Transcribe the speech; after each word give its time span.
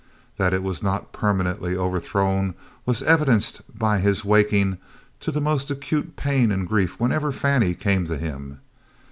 That 0.37 0.51
it 0.51 0.63
was 0.63 0.81
not 0.81 1.11
permanently 1.11 1.77
overthrown 1.77 2.55
was 2.87 3.03
evidenced 3.03 3.61
by 3.77 3.99
his 3.99 4.25
waking 4.25 4.79
to 5.19 5.31
the 5.31 5.39
most 5.39 5.69
acute 5.69 6.15
pain 6.15 6.51
and 6.51 6.67
grief 6.67 6.99
whenever 6.99 7.31
Fannie 7.31 7.75
came 7.75 8.07
to 8.07 8.17
him. 8.17 8.61